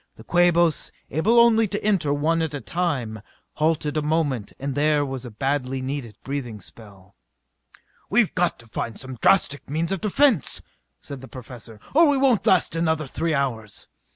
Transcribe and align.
The 0.15 0.23
Quabos, 0.23 0.89
able 1.11 1.39
only 1.39 1.67
to 1.67 1.83
enter 1.83 2.11
one 2.11 2.41
at 2.41 2.55
a 2.55 2.59
time, 2.59 3.21
halted 3.57 3.95
a 3.95 4.01
moment 4.01 4.51
and 4.59 4.73
there 4.73 5.05
was 5.05 5.25
a 5.25 5.29
badly 5.29 5.79
needed 5.79 6.17
breathing 6.23 6.59
spell. 6.59 7.15
"We've 8.09 8.33
got 8.33 8.57
to 8.57 8.65
find 8.67 8.99
some 8.99 9.19
drastic 9.21 9.69
means 9.69 9.91
of 9.91 10.01
defence," 10.01 10.63
said 10.99 11.21
the 11.21 11.27
Professor, 11.27 11.79
"or 11.93 12.09
we 12.09 12.17
won't 12.17 12.47
last 12.47 12.75
another 12.75 13.05
three 13.05 13.35
hours." 13.35 13.89